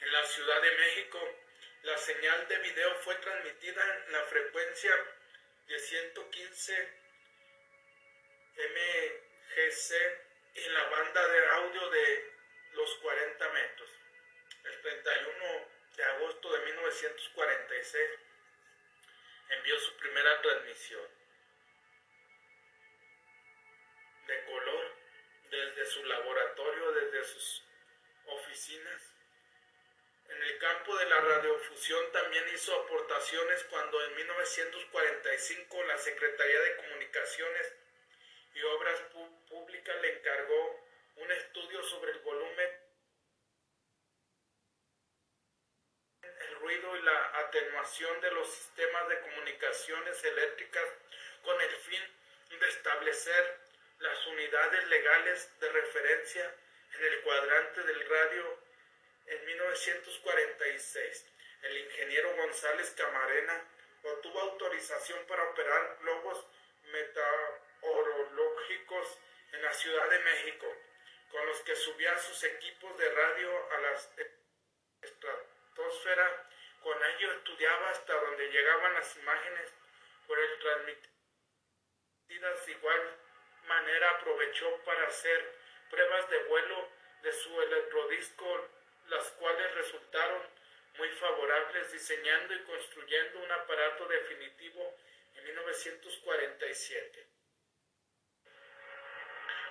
En 0.00 0.12
la 0.12 0.24
Ciudad 0.24 0.62
de 0.62 0.70
México, 0.78 1.38
la 1.82 1.98
señal 1.98 2.48
de 2.48 2.56
video 2.56 2.94
fue 3.02 3.14
transmitida 3.16 4.04
en 4.06 4.12
la 4.12 4.22
frecuencia 4.22 4.92
de 5.66 5.78
115 5.78 6.88
MGC 8.56 9.92
y 10.54 10.64
en 10.64 10.74
la 10.74 10.84
banda 10.84 11.28
de 11.28 11.46
audio 11.48 11.90
de 11.90 12.32
los 12.72 12.94
40 12.96 13.48
metros. 13.50 13.90
El 14.64 14.80
31 14.80 15.68
de 15.96 16.04
agosto 16.04 16.50
de 16.50 16.64
1946 16.64 18.10
envió 19.50 19.78
su 19.80 19.96
primera 19.98 20.40
transmisión 20.40 21.21
desde 25.52 25.84
su 25.84 26.02
laboratorio, 26.06 26.92
desde 26.92 27.24
sus 27.24 27.62
oficinas. 28.24 29.14
En 30.28 30.42
el 30.42 30.58
campo 30.58 30.96
de 30.96 31.04
la 31.04 31.20
radiofusión 31.20 32.10
también 32.10 32.48
hizo 32.54 32.74
aportaciones 32.74 33.62
cuando 33.64 34.02
en 34.02 34.16
1945 34.16 35.84
la 35.84 35.98
Secretaría 35.98 36.60
de 36.60 36.76
Comunicaciones 36.76 37.74
y 38.54 38.62
Obras 38.62 38.98
Públicas 39.48 39.96
le 40.00 40.16
encargó 40.16 40.86
un 41.16 41.30
estudio 41.30 41.82
sobre 41.82 42.12
el 42.12 42.18
volumen 42.20 42.70
ruido 46.60 46.96
y 46.96 47.02
la 47.02 47.38
atenuación 47.40 48.20
de 48.22 48.30
los 48.30 48.48
sistemas 48.48 49.08
de 49.08 49.20
comunicaciones 49.20 50.24
eléctricas 50.24 50.88
con 51.42 51.60
el 51.60 51.76
fin 51.76 52.00
de 52.58 52.68
establecer 52.68 53.61
las 54.02 54.26
unidades 54.26 54.86
legales 54.88 55.50
de 55.60 55.70
referencia 55.70 56.54
en 56.94 57.04
el 57.04 57.22
cuadrante 57.22 57.82
del 57.82 58.08
radio 58.08 58.58
en 59.26 59.44
1946. 59.46 61.26
El 61.62 61.78
ingeniero 61.78 62.36
González 62.36 62.92
Camarena 62.96 63.64
obtuvo 64.02 64.40
autorización 64.40 65.24
para 65.26 65.44
operar 65.44 65.98
globos 66.00 66.44
meteorológicos 66.90 69.18
en 69.52 69.62
la 69.62 69.72
Ciudad 69.72 70.10
de 70.10 70.18
México, 70.18 70.66
con 71.30 71.46
los 71.46 71.60
que 71.60 71.76
subía 71.76 72.18
sus 72.18 72.42
equipos 72.42 72.98
de 72.98 73.08
radio 73.08 73.72
a 73.72 73.80
la 73.80 73.92
estratosfera 75.02 76.48
con 76.82 76.98
ello 77.04 77.32
estudiaba 77.32 77.90
hasta 77.90 78.12
donde 78.12 78.50
llegaban 78.50 78.94
las 78.94 79.16
imágenes 79.16 79.72
por 80.26 80.36
el 80.38 80.58
transmitidas. 80.58 81.08
Igual 82.68 83.21
manera 83.66 84.10
aprovechó 84.10 84.76
para 84.84 85.06
hacer 85.06 85.54
pruebas 85.90 86.28
de 86.30 86.38
vuelo 86.44 86.88
de 87.22 87.32
su 87.32 87.62
electrodisco, 87.62 88.68
las 89.08 89.30
cuales 89.32 89.74
resultaron 89.74 90.42
muy 90.98 91.08
favorables, 91.10 91.92
diseñando 91.92 92.54
y 92.54 92.62
construyendo 92.64 93.38
un 93.40 93.52
aparato 93.52 94.06
definitivo 94.06 94.96
en 95.34 95.44
1947. 95.44 97.28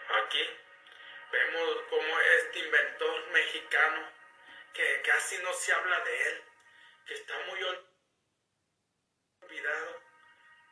Aquí 0.10 0.50
vemos 1.32 1.84
cómo 1.90 2.20
este 2.20 2.60
inventor 2.60 3.28
mexicano, 3.32 4.12
que 4.74 5.02
casi 5.04 5.38
no 5.40 5.54
se 5.54 5.74
habla 5.74 6.00
de 6.02 6.30
él, 6.30 6.44
que 7.06 7.14
está 7.14 7.38
muy 7.40 7.60
olvidado. 9.42 10.02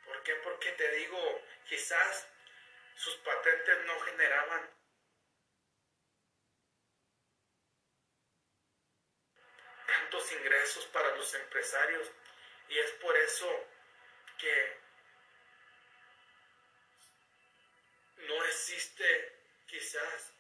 ¿Por 0.06 0.24
qué? 0.24 0.36
Porque 0.36 0.72
te 0.72 0.92
digo, 0.92 1.42
quizás 1.68 2.28
sus 3.00 3.16
patentes 3.18 3.86
no 3.86 4.00
generaban. 4.02 4.70
Tantos 9.88 10.32
ingresos 10.34 10.86
para 10.88 11.16
los 11.16 11.34
empresarios. 11.34 12.12
Y 12.68 12.78
es 12.78 12.92
por 13.02 13.18
eso 13.18 13.66
que 14.38 14.80
existe, 18.70 19.40
quizás 19.68 20.34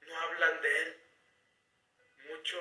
no 0.00 0.20
hablan 0.20 0.60
de 0.60 0.82
él 0.82 1.02
mucho, 2.28 2.58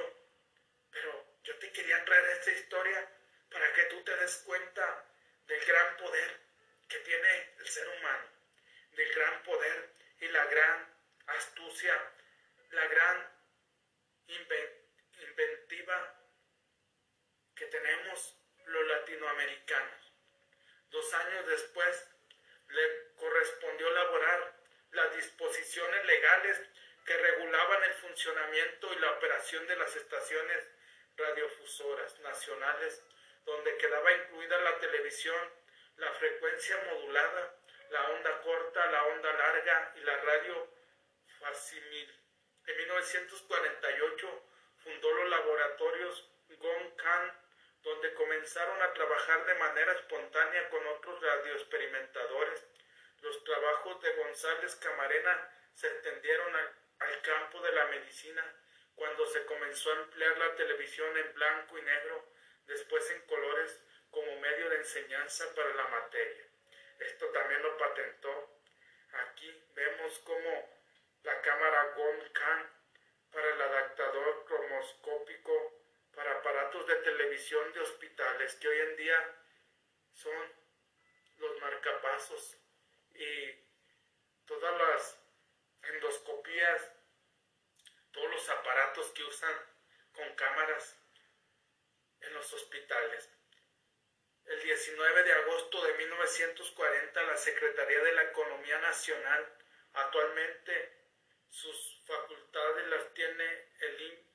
pero 0.92 1.40
yo 1.44 1.58
te 1.60 1.72
quería 1.72 2.06
traer 2.06 2.30
esta 2.38 2.52
historia 2.52 3.12
para 3.50 3.74
que 3.74 3.84
tú 3.86 4.04
te 4.04 4.16
des 4.16 4.38
cuenta 4.46 5.06
del 5.48 5.66
gran 5.66 5.98
poder 5.98 6.40
que 6.88 7.00
tiene 7.00 7.53
ser 7.74 7.88
humano, 7.88 8.28
del 8.92 9.14
gran 9.16 9.44
poder 9.44 9.90
y 10.20 10.28
la 10.28 10.46
gran 10.46 10.96
astucia, 11.26 12.12
la 12.70 12.86
gran 12.88 13.32
inventiva 15.18 16.20
que 17.56 17.66
tenemos 17.66 18.38
los 18.66 18.88
latinoamericanos. 18.88 20.14
Dos 20.92 21.14
años 21.16 21.48
después 21.48 22.08
le 22.70 23.14
correspondió 23.16 23.88
elaborar 23.88 24.54
las 24.92 25.16
disposiciones 25.16 26.06
legales 26.06 26.62
que 27.06 27.18
regulaban 27.18 27.84
el 27.84 27.94
funcionamiento 27.96 28.94
y 28.94 29.00
la 29.00 29.12
operación 29.14 29.66
de 29.66 29.76
las 29.78 29.96
estaciones 29.96 30.64
radiofusoras 31.18 32.20
nacionales, 32.20 33.04
donde 33.46 33.78
quedaba 33.78 34.12
incluida 34.14 34.58
la 34.60 34.78
televisión, 34.80 35.54
la 35.98 36.12
frecuencia 36.14 36.78
modulada, 36.86 37.63
la 37.94 38.10
onda 38.10 38.42
corta, 38.42 38.92
la 38.92 39.04
onda 39.04 39.32
larga 39.34 39.94
y 39.96 40.00
la 40.00 40.18
radio 40.18 40.68
facimil. 41.40 42.20
En 42.66 42.78
1948 42.78 44.44
fundó 44.84 45.14
los 45.14 45.30
laboratorios 45.30 46.30
Gong 46.58 46.94
donde 47.84 48.14
comenzaron 48.16 48.82
a 48.82 48.94
trabajar 48.94 49.46
de 49.46 49.54
manera 49.56 49.92
espontánea 49.92 50.70
con 50.70 50.88
otros 50.88 51.22
radioexperimentadores. 51.22 52.66
Los 53.22 53.44
trabajos 53.44 54.02
de 54.02 54.16
González 54.16 54.76
Camarena 54.78 55.50
se 55.74 55.88
extendieron 55.88 56.56
al 57.00 57.22
campo 57.22 57.62
de 57.62 57.74
la 57.74 57.86
medicina 57.88 58.44
cuando 58.96 59.28
se 59.28 59.46
comenzó 59.46 59.92
a 59.92 60.00
emplear 60.00 60.36
la 60.40 60.56
televisión 60.56 61.16
en 61.16 61.34
blanco 61.36 61.78
y 61.78 61.82
negro, 61.84 62.28
después 62.66 63.08
en 63.12 63.22
colores 63.28 63.84
como 64.10 64.40
medio 64.40 64.70
de 64.70 64.78
enseñanza 64.78 65.54
para 65.54 65.76
la 65.76 65.88
materia. 65.90 66.53
Esto 67.00 67.28
también 67.30 67.62
lo 67.62 67.78
patentó. 67.78 68.60
Aquí 69.14 69.64
vemos 69.76 70.20
como 70.20 70.70
la 71.24 71.42
cámara 71.42 71.94
Gong-Khan 71.96 72.70
para 73.32 73.54
el 73.54 73.62
adaptador 73.62 74.46
cromoscópico 74.46 75.84
para 76.14 76.32
aparatos 76.32 76.86
de 76.88 76.96
televisión 76.98 77.74
de 77.74 77.80
hospitales 77.80 78.56
que 78.56 78.68
hoy 78.68 78.80
en 78.80 78.96
día 78.98 79.36
son 80.14 80.54
los 81.38 81.60
marcapasos 81.60 82.58
y 83.16 83.52
todas 84.46 84.78
las 84.78 85.20
endoscopías, 85.82 86.92
todos 88.12 88.30
los 88.30 88.50
aparatos 88.50 89.12
que 89.12 89.24
usan 89.24 89.54
con 90.14 90.36
cámaras 90.36 91.00
en 92.22 92.34
los 92.34 92.54
hospitales. 92.54 93.33
El 94.46 94.62
19 94.62 95.24
de 95.24 95.32
agosto 95.32 95.82
de 95.86 95.94
1940 95.94 97.24
la 97.24 97.38
Secretaría 97.38 98.04
de 98.04 98.12
la 98.14 98.24
Economía 98.24 98.78
Nacional, 98.80 99.48
actualmente 99.94 100.92
sus 101.50 102.02
facultades 102.06 102.86
las 102.88 103.14
tiene 103.14 103.70
el 103.80 104.26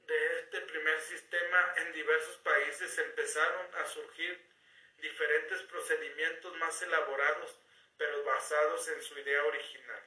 de 0.00 0.40
este 0.40 0.60
primer 0.62 1.00
sistema 1.00 1.74
en 1.76 1.92
diversos 1.92 2.36
países 2.38 2.98
empezaron 2.98 3.74
a 3.76 3.86
surgir 3.86 4.50
diferentes 4.98 5.62
procedimientos 5.62 6.56
más 6.56 6.82
elaborados 6.82 7.58
pero 7.96 8.24
basados 8.24 8.88
en 8.88 9.02
su 9.02 9.18
idea 9.18 9.44
original. 9.44 10.02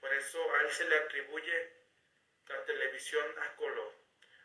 Por 0.00 0.12
eso 0.14 0.54
a 0.54 0.62
él 0.62 0.70
se 0.70 0.84
le 0.88 0.96
atribuye 0.96 1.83
la 2.48 2.64
televisión 2.64 3.26
a 3.40 3.56
color, 3.56 3.92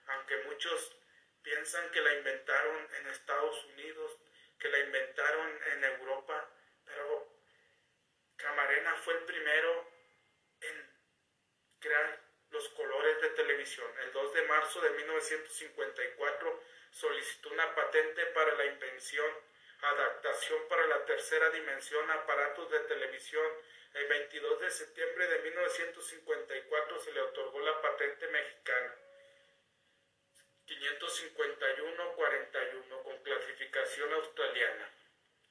aunque 0.08 0.38
muchos 0.44 0.96
piensan 1.42 1.90
que 1.92 2.02
la 2.02 2.14
inventaron 2.16 2.88
en 3.00 3.08
Estados 3.08 3.66
Unidos, 3.66 4.18
que 4.60 4.70
la 4.70 4.80
inventaron 4.80 5.60
en 5.74 5.84
Europa, 5.84 6.50
pero 6.86 7.40
Camarena 8.36 8.96
fue 8.98 9.14
el 9.14 9.24
primero 9.24 9.92
en 10.62 10.94
crear 11.80 12.22
los 12.52 12.68
colores 12.70 13.22
de 13.22 13.30
televisión. 13.30 13.88
El 14.04 14.12
2 14.12 14.34
de 14.34 14.42
marzo 14.44 14.82
de 14.82 14.90
1954 14.92 16.64
solicitó 16.92 17.50
una 17.52 17.76
patente 17.76 18.26
para 18.28 18.54
la 18.56 18.66
invención 18.66 19.34
adaptación 19.82 20.68
para 20.68 20.88
la 20.88 21.06
tercera 21.06 21.52
dimensión, 21.52 22.10
aparatos 22.12 22.70
de 22.72 22.80
televisión. 22.82 23.46
El 23.94 24.08
22 24.08 24.60
de 24.62 24.72
septiembre 24.72 25.28
de 25.28 25.40
1954 25.40 27.00
se 27.00 27.12
le 27.12 27.22
otorgó 27.22 27.60
la 27.60 27.82
patente 27.82 28.28
mexicana 28.28 28.96
551-41 30.68 33.04
con 33.04 33.18
clasificación 33.24 34.14
australiana. 34.14 34.94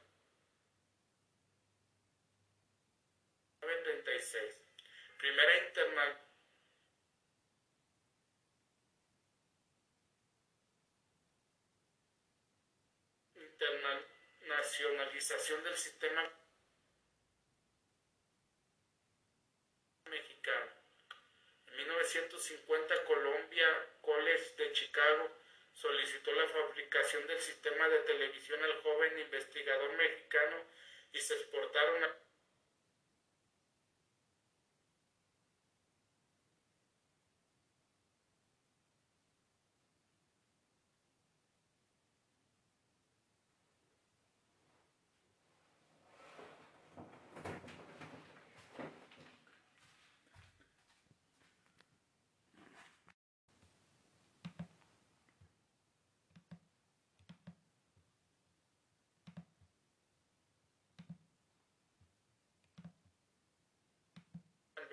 36. 3.62 4.58
Primera 5.18 5.58
internacional 5.68 6.21
internacionalización 14.72 15.64
del 15.64 15.76
sistema 15.76 16.32
mexicano. 20.10 20.72
En 21.68 21.78
1950 21.78 23.04
Columbia 23.04 23.68
College 24.02 24.56
de 24.58 24.72
Chicago 24.72 25.30
solicitó 25.74 26.32
la 26.32 26.48
fabricación 26.48 27.28
del 27.28 27.40
sistema 27.40 27.90
de 27.90 28.00
televisión 28.00 28.64
al 28.64 28.82
joven 28.82 29.20
investigador 29.20 29.92
mexicano 29.98 30.58
y 31.12 31.20
se 31.20 31.34
exportaron 31.34 32.04
a 32.06 32.16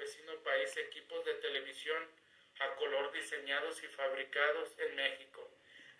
vecino 0.08 0.42
país 0.42 0.74
equipos 0.78 1.22
de 1.26 1.34
televisión 1.34 2.02
a 2.60 2.74
color 2.76 3.12
diseñados 3.12 3.82
y 3.82 3.88
fabricados 3.88 4.70
en 4.78 4.96
México. 4.96 5.46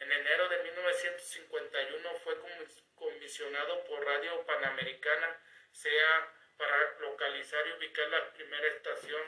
En 0.00 0.10
enero 0.10 0.48
de 0.48 0.62
1951 0.62 2.14
fue 2.24 2.34
comisionado 2.94 3.84
por 3.84 4.02
Radio 4.02 4.46
Panamericana, 4.46 5.38
sea 5.72 6.32
para 6.56 6.98
localizar 7.00 7.66
y 7.66 7.72
ubicar 7.72 8.08
la 8.08 8.32
primera 8.32 8.66
estación 8.68 9.20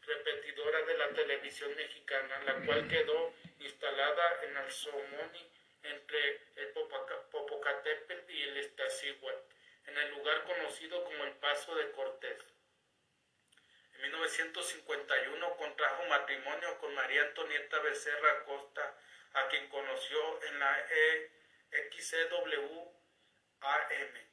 repetidora 0.00 0.80
de 0.80 0.96
la 0.96 1.08
televisión 1.10 1.76
mexicana, 1.76 2.42
la 2.46 2.54
cual 2.64 2.88
quedó 2.88 3.34
instalada 3.60 4.44
en 4.44 4.56
Alzomoni 4.56 5.46
entre 5.82 6.40
el 6.56 6.68
Popocatépetl 6.68 8.32
y 8.32 8.42
el 8.44 8.56
Iztaccíhuatl, 8.56 9.44
en 9.88 9.98
el 9.98 10.10
lugar 10.12 10.42
conocido 10.44 11.04
como 11.04 11.22
el 11.24 11.32
Paso 11.32 11.74
de 11.74 11.90
Cortés. 11.90 12.51
1951 14.02 15.56
contrajo 15.56 16.04
matrimonio 16.06 16.76
con 16.78 16.92
María 16.94 17.22
Antonieta 17.22 17.78
Becerra 17.78 18.44
Costa, 18.44 18.98
a 19.34 19.48
quien 19.48 19.68
conoció 19.68 20.42
en 20.42 20.58
la 20.58 20.86
EXCW 21.70 22.92
AM, 23.60 24.28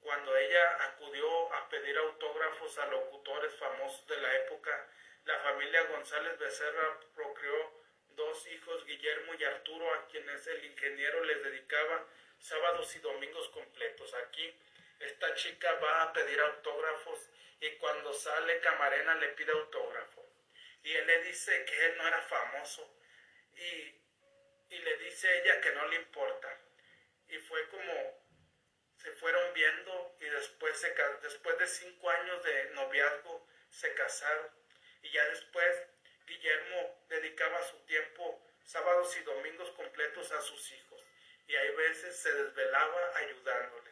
cuando 0.00 0.36
ella 0.36 0.84
acudió 0.84 1.54
a 1.54 1.68
pedir 1.70 1.96
autógrafos 1.96 2.78
a 2.78 2.86
locutores 2.86 3.54
famosos 3.54 4.06
de 4.06 4.18
la 4.18 4.34
época. 4.36 4.88
La 5.24 5.38
familia 5.38 5.82
González 5.84 6.38
Becerra 6.38 7.00
procreó 7.14 7.82
dos 8.08 8.46
hijos, 8.48 8.84
Guillermo 8.84 9.32
y 9.38 9.44
Arturo, 9.44 9.90
a 9.94 10.06
quienes 10.08 10.46
el 10.48 10.66
ingeniero 10.66 11.24
les 11.24 11.42
dedicaba 11.42 12.06
sábados 12.38 12.94
y 12.94 12.98
domingos 12.98 13.48
completos. 13.48 14.12
Aquí 14.26 14.54
esta 15.00 15.34
chica 15.34 15.72
va 15.82 16.02
a 16.02 16.12
pedir 16.12 16.38
autógrafos 16.40 17.30
y 17.60 17.70
cuando 17.76 18.12
sale 18.12 18.60
Camarena 18.60 19.14
le 19.16 19.28
pide 19.28 19.52
autógrafo. 19.52 20.24
Y 20.82 20.94
él 20.94 21.06
le 21.06 21.22
dice 21.24 21.64
que 21.64 21.86
él 21.86 21.96
no 21.96 22.06
era 22.06 22.20
famoso 22.22 22.98
y, 23.54 24.00
le 24.70 24.96
dice 24.98 25.38
ella 25.38 25.60
que 25.60 25.72
no 25.72 25.86
le 25.88 25.96
importa. 25.96 26.60
Y 27.28 27.38
fue 27.38 27.68
como 27.68 28.24
se 28.98 29.12
fueron 29.12 29.54
viendo 29.54 30.16
y 30.20 30.24
después, 30.24 30.78
se, 30.78 30.94
después 31.22 31.58
de 31.58 31.66
cinco 31.66 32.10
años 32.10 32.42
de 32.42 32.70
noviazgo 32.70 33.48
se 33.70 33.94
casaron. 33.94 34.50
Y 35.02 35.10
ya 35.10 35.24
después 35.28 35.86
Guillermo 36.26 37.06
dedicaba 37.08 37.62
su 37.62 37.78
tiempo 37.86 38.42
sábados 38.64 39.16
y 39.16 39.22
domingos 39.22 39.70
completos 39.70 40.32
a 40.32 40.40
sus 40.40 40.72
hijos. 40.72 41.00
Y 41.46 41.54
hay 41.54 41.74
veces 41.76 42.16
se 42.16 42.32
desvelaba 42.32 43.16
ayudándoles 43.16 43.83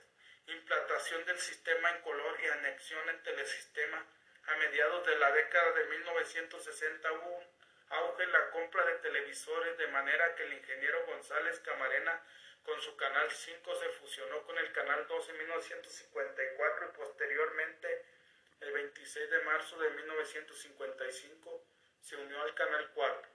implantación 0.46 1.24
del 1.24 1.38
sistema 1.38 1.90
en 1.90 2.02
color 2.02 2.38
y 2.40 2.46
anexión 2.46 3.08
en 3.08 3.22
telesistema. 3.22 4.06
A 4.44 4.56
mediados 4.56 5.06
de 5.06 5.16
la 5.18 5.32
década 5.32 5.72
de 5.72 5.84
1960 5.84 7.12
hubo 7.12 7.36
un 7.36 7.46
auge 7.90 8.22
en 8.24 8.32
la 8.32 8.50
compra 8.50 8.84
de 8.86 8.98
televisores 8.98 9.78
de 9.78 9.86
manera 9.88 10.34
que 10.34 10.44
el 10.44 10.54
ingeniero 10.54 11.06
González 11.06 11.60
Camarena 11.60 12.22
con 12.64 12.80
su 12.80 12.96
canal 12.96 13.30
5 13.30 13.74
se 13.76 13.88
fusionó 13.90 14.42
con 14.44 14.56
el 14.58 14.72
canal 14.72 15.06
2 15.06 15.28
en 15.28 15.38
1954 15.38 16.86
y 16.86 16.96
posteriormente 16.96 18.04
el 18.60 18.72
26 18.72 19.30
de 19.30 19.38
marzo 19.40 19.78
de 19.78 19.90
1955 19.90 21.64
se 22.00 22.16
unió 22.16 22.40
al 22.42 22.54
canal 22.54 22.90
4 22.94 23.28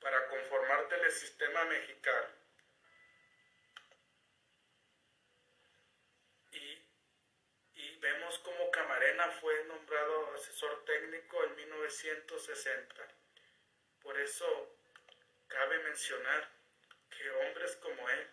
para 0.00 0.28
conformar 0.28 0.88
Telesistema 0.88 1.64
Mexicano. 1.64 2.37
Cómo 8.48 8.70
Camarena 8.70 9.28
fue 9.40 9.64
nombrado 9.64 10.34
asesor 10.34 10.82
técnico 10.86 11.44
en 11.44 11.54
1960. 11.56 13.08
Por 14.00 14.18
eso 14.18 14.74
cabe 15.48 15.78
mencionar 15.80 16.48
que 17.10 17.30
hombres 17.30 17.76
como 17.76 18.08
él, 18.08 18.26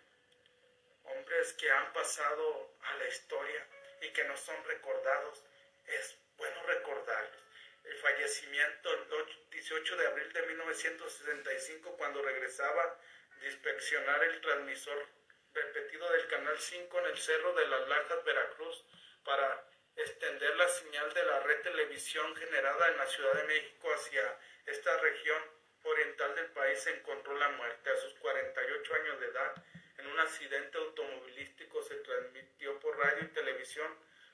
hombres 1.03 1.51
que 1.53 1.69
han 1.69 1.91
pasado 1.91 2.77
a 2.81 2.93
la 2.95 3.07
historia 3.07 3.67
y 4.03 4.13
que 4.13 4.23
no 4.23 4.37
son 4.37 4.55
recordados, 4.63 5.43
es 5.85 6.17
bueno 6.37 6.63
recordarlos. 6.63 7.41
El 7.83 7.97
fallecimiento 7.97 8.93
el 8.93 9.49
18 9.51 9.97
de 9.97 10.07
abril 10.07 10.31
de 10.31 10.41
1965 10.43 11.97
cuando 11.97 12.21
regresaba 12.21 12.99
de 13.41 13.47
inspeccionar 13.47 14.23
el 14.23 14.39
transmisor 14.39 15.09
repetido 15.53 16.09
del 16.11 16.27
Canal 16.27 16.57
5 16.57 16.99
en 16.99 17.05
el 17.05 17.17
Cerro 17.17 17.53
de 17.53 17.67
las 17.67 17.87
Lajas, 17.89 18.23
Veracruz, 18.23 18.85
para 19.23 19.74
extender 19.95 20.55
la 20.55 20.67
señal 20.67 21.13
de 21.13 21.23
la 21.23 21.39
red 21.41 21.61
televisión 21.61 22.35
generada 22.35 22.89
en 22.89 22.97
la 22.97 23.07
Ciudad 23.07 23.33
de 23.33 23.43
México 23.43 23.93
hacia 23.93 24.39
esta 24.65 24.97
región 24.99 25.41
oriental 25.83 26.35
del 26.35 26.47
país 26.47 26.85
encontró 26.87 27.37
la 27.37 27.49
muerte. 27.49 27.89
A 27.89 27.97
sus 27.97 28.13
48 28.15 28.93
años 28.95 29.19
de 29.19 29.27
edad, 29.27 29.63
en 29.97 30.07
un 30.07 30.19
accidente 30.19 30.77
automovilístico 30.77 31.81
se 31.83 31.95
transmitió 31.95 32.79
por 32.79 32.97
radio 32.97 33.23
y 33.23 33.33
televisión 33.33 33.87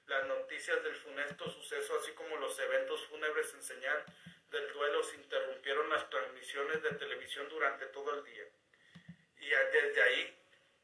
las 0.08 0.26
noticias 0.26 0.84
del 0.84 0.95
funesto 0.95 1.50
suceso, 1.50 1.97
así 2.00 2.12
como 2.13 2.36
los 2.38 2.58
eventos 2.60 3.06
fúnebres 3.08 3.54
en 3.54 3.63
señal 3.63 4.06
del 4.50 4.71
duelo 4.74 5.04
se 5.04 5.15
interrumpieron 5.15 5.89
las 5.89 6.10
transmisiones 6.10 6.82
de 6.84 6.91
televisión 6.91 7.47
durante 7.50 7.86
todo 7.88 8.13
el 8.15 8.24
día. 8.24 8.43
Y 9.39 9.50
desde 9.50 10.02
ahí 10.02 10.38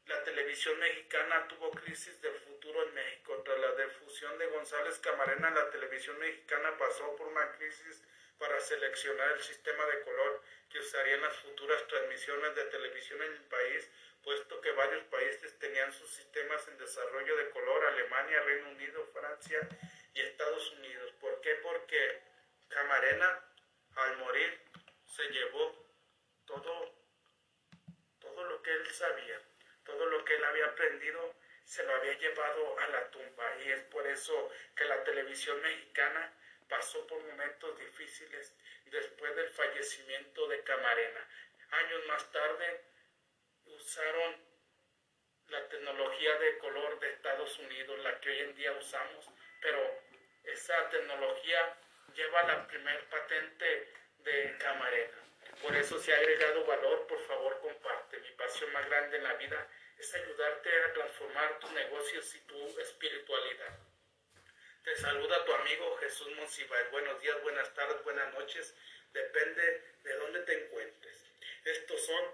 la 0.06 0.24
televisión 0.24 0.78
mexicana 0.78 1.46
tuvo 1.48 1.70
crisis 1.70 2.20
del 2.22 2.34
futuro 2.34 2.82
en 2.88 2.94
México. 2.94 3.42
Tras 3.44 3.58
la 3.60 3.67
defusión 3.78 4.36
de 4.38 4.46
González 4.48 4.98
Camarena, 4.98 5.50
la 5.50 5.70
televisión 5.70 6.18
mexicana 6.18 6.76
pasó 6.76 7.16
por 7.16 7.28
una 7.28 7.52
crisis 7.52 8.02
para 8.38 8.60
seleccionar 8.60 9.32
el 9.32 9.42
sistema 9.42 9.84
de 9.86 10.02
color 10.02 10.42
que 10.68 10.80
usaría 10.80 11.14
en 11.14 11.22
las 11.22 11.36
futuras 11.36 11.86
transmisiones 11.86 12.54
de 12.54 12.64
televisión 12.64 13.22
en 13.22 13.32
el 13.32 13.42
país, 13.44 13.90
puesto 14.22 14.60
que 14.60 14.72
varios 14.72 15.04
países 15.04 15.58
tenían 15.58 15.92
sus 15.92 16.10
sistemas 16.10 16.66
en 16.68 16.78
desarrollo 16.78 17.36
de 17.36 17.50
color, 17.50 17.86
Alemania, 17.86 18.42
Reino 18.42 18.70
Unido, 18.70 19.06
Francia 19.12 19.66
y 20.12 20.20
Estados 20.20 20.72
Unidos. 20.72 21.12
¿Por 21.20 21.40
qué? 21.40 21.54
Porque 21.62 22.22
Camarena, 22.68 23.44
al 23.94 24.18
morir, 24.18 24.60
se 25.06 25.22
llevó 25.30 25.86
todo, 26.44 26.94
todo 28.20 28.44
lo 28.44 28.62
que 28.62 28.72
él 28.72 28.90
sabía 28.90 29.40
todo 29.88 30.04
lo 30.04 30.22
que 30.24 30.34
él 30.34 30.44
había 30.44 30.66
aprendido 30.66 31.34
se 31.68 31.82
lo 31.82 31.94
había 31.96 32.14
llevado 32.14 32.78
a 32.78 32.86
la 32.88 33.10
tumba 33.10 33.44
y 33.62 33.70
es 33.70 33.80
por 33.92 34.06
eso 34.06 34.50
que 34.74 34.86
la 34.86 35.04
televisión 35.04 35.60
mexicana 35.60 36.32
pasó 36.66 37.06
por 37.06 37.22
momentos 37.22 37.78
difíciles 37.78 38.56
después 38.86 39.36
del 39.36 39.50
fallecimiento 39.50 40.48
de 40.48 40.62
Camarena. 40.62 41.28
Años 41.70 42.06
más 42.06 42.32
tarde 42.32 42.84
usaron 43.66 44.36
la 45.48 45.68
tecnología 45.68 46.38
de 46.38 46.56
color 46.56 46.98
de 47.00 47.10
Estados 47.10 47.58
Unidos, 47.58 47.98
la 47.98 48.18
que 48.18 48.30
hoy 48.30 48.38
en 48.38 48.54
día 48.54 48.72
usamos, 48.72 49.28
pero 49.60 49.78
esa 50.44 50.88
tecnología 50.88 51.76
lleva 52.14 52.44
la 52.44 52.66
primer 52.66 53.04
patente 53.10 53.92
de 54.20 54.56
Camarena. 54.58 55.18
Por 55.60 55.76
eso 55.76 55.98
se 55.98 56.14
ha 56.14 56.16
agregado 56.16 56.64
valor, 56.64 57.06
por 57.06 57.20
favor 57.26 57.60
comparte. 57.60 58.20
Mi 58.20 58.30
pasión 58.30 58.72
más 58.72 58.88
grande 58.88 59.18
en 59.18 59.24
la 59.24 59.34
vida 59.34 59.68
es 59.98 60.14
ayudarte 60.14 60.70
a 60.84 60.92
transformar 60.92 61.58
tus 61.58 61.72
negocios 61.72 62.34
y 62.34 62.40
tu 62.40 62.80
espiritualidad. 62.80 63.78
Te 64.84 64.96
saluda 64.96 65.44
tu 65.44 65.52
amigo 65.52 65.96
Jesús 65.98 66.28
Monsiváis. 66.36 66.90
Buenos 66.92 67.20
días, 67.20 67.42
buenas 67.42 67.74
tardes, 67.74 68.02
buenas 68.04 68.32
noches. 68.34 68.74
Depende 69.12 69.82
de 70.04 70.14
dónde 70.14 70.40
te 70.42 70.64
encuentres. 70.64 71.24
Estos 71.64 72.06
son 72.06 72.24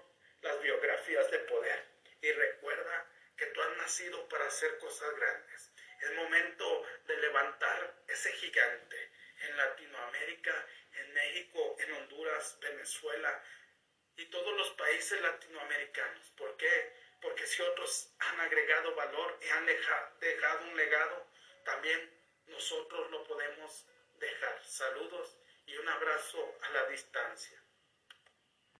las 0.41 0.61
biografías 0.61 1.29
de 1.31 1.39
poder. 1.39 1.95
y 2.21 2.31
recuerda 2.31 3.07
que 3.37 3.45
tú 3.47 3.61
has 3.61 3.77
nacido 3.77 4.27
para 4.29 4.47
hacer 4.47 4.79
cosas 4.79 5.15
grandes. 5.15 5.71
Es 6.01 6.13
momento 6.13 6.85
de 7.05 7.17
levantar 7.17 7.93
ese 8.07 8.31
gigante 8.33 9.11
en 9.41 9.57
Latinoamérica, 9.57 10.67
en 10.93 11.13
México, 11.13 11.75
en 11.79 11.91
Honduras, 11.91 12.57
Venezuela 12.61 13.43
y 14.15 14.25
todos 14.25 14.57
los 14.57 14.69
países 14.71 15.21
latinoamericanos. 15.21 16.29
¿Por 16.31 16.57
qué? 16.57 17.04
Porque 17.21 17.45
si 17.47 17.61
otros 17.61 18.13
han 18.19 18.39
agregado 18.39 18.95
valor 18.95 19.39
y 19.41 19.49
han 19.49 19.65
dejado 19.65 20.65
un 20.65 20.77
legado, 20.77 21.27
también 21.63 22.11
nosotros 22.47 23.09
lo 23.11 23.23
podemos 23.23 23.85
dejar. 24.19 24.63
Saludos 24.63 25.37
y 25.65 25.77
un 25.77 25.89
abrazo 25.89 26.55
a 26.61 26.69
la 26.69 26.85
distancia. 26.87 27.64